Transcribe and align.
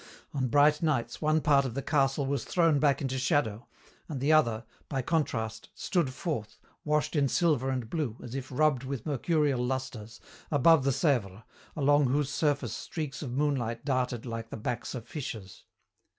On 0.33 0.47
bright 0.47 0.81
nights 0.81 1.21
one 1.21 1.41
part 1.41 1.63
of 1.63 1.75
the 1.75 1.83
castle 1.83 2.25
was 2.25 2.43
thrown 2.43 2.79
back 2.79 3.03
into 3.03 3.19
shadow, 3.19 3.67
and 4.09 4.19
the 4.19 4.33
other, 4.33 4.65
by 4.89 5.03
contrast, 5.03 5.69
stood 5.75 6.11
forth, 6.11 6.57
washed 6.83 7.15
in 7.15 7.27
silver 7.27 7.69
and 7.69 7.87
blue, 7.87 8.17
as 8.23 8.33
if 8.33 8.51
rubbed 8.51 8.83
with 8.83 9.05
mercurial 9.05 9.63
lusters, 9.63 10.19
above 10.49 10.85
the 10.85 10.89
Sèvre, 10.89 11.43
along 11.75 12.07
whose 12.07 12.31
surface 12.31 12.73
streaks 12.75 13.21
of 13.21 13.33
moonlight 13.33 13.85
darted 13.85 14.25
like 14.25 14.49
the 14.49 14.57
backs 14.57 14.95
of 14.95 15.07
fishes. 15.07 15.65